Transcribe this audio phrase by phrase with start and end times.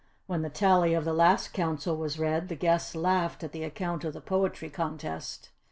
[0.25, 4.03] When the tally of the last Council was read the guests laughed at the account
[4.03, 5.51] of the poetry contest.